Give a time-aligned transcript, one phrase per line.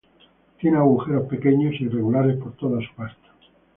[0.59, 3.27] Tiene agujeros pequeños e irregulares por toda su pasta.